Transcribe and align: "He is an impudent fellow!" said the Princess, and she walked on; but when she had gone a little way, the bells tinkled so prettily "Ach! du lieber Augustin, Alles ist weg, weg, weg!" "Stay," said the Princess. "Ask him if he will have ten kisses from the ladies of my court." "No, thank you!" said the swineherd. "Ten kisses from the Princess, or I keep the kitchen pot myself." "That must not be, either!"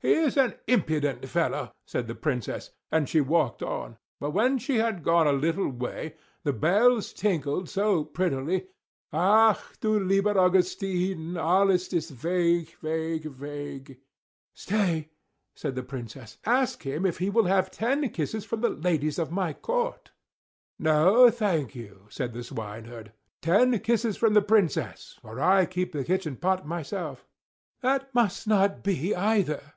"He 0.00 0.12
is 0.12 0.36
an 0.36 0.54
impudent 0.66 1.26
fellow!" 1.30 1.72
said 1.86 2.08
the 2.08 2.14
Princess, 2.14 2.68
and 2.92 3.08
she 3.08 3.22
walked 3.22 3.62
on; 3.62 3.96
but 4.20 4.32
when 4.32 4.58
she 4.58 4.76
had 4.76 5.02
gone 5.02 5.26
a 5.26 5.32
little 5.32 5.70
way, 5.70 6.14
the 6.42 6.52
bells 6.52 7.10
tinkled 7.14 7.70
so 7.70 8.04
prettily 8.04 8.66
"Ach! 9.14 9.56
du 9.80 9.98
lieber 9.98 10.38
Augustin, 10.38 11.38
Alles 11.38 11.90
ist 11.94 12.22
weg, 12.22 12.76
weg, 12.82 13.24
weg!" 13.40 13.98
"Stay," 14.52 15.08
said 15.56 15.74
the 15.74 15.82
Princess. 15.82 16.36
"Ask 16.44 16.82
him 16.82 17.06
if 17.06 17.16
he 17.16 17.30
will 17.30 17.44
have 17.46 17.70
ten 17.70 18.06
kisses 18.10 18.44
from 18.44 18.60
the 18.60 18.68
ladies 18.68 19.18
of 19.18 19.32
my 19.32 19.54
court." 19.54 20.10
"No, 20.78 21.30
thank 21.30 21.74
you!" 21.74 22.08
said 22.10 22.34
the 22.34 22.44
swineherd. 22.44 23.12
"Ten 23.40 23.78
kisses 23.80 24.18
from 24.18 24.34
the 24.34 24.42
Princess, 24.42 25.18
or 25.22 25.40
I 25.40 25.64
keep 25.64 25.92
the 25.92 26.04
kitchen 26.04 26.36
pot 26.36 26.66
myself." 26.66 27.26
"That 27.80 28.14
must 28.14 28.46
not 28.46 28.82
be, 28.84 29.14
either!" 29.16 29.62